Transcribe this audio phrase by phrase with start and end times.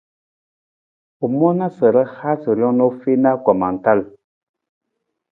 [1.25, 3.99] U moona sa ra haasa rijang u fiin anggoma tal.